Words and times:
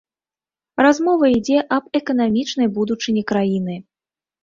Размова 0.85 1.25
ідзе 1.37 1.59
аб 1.79 1.85
эканамічнай 2.01 2.67
будучыні 2.81 3.29
краіны. 3.33 3.81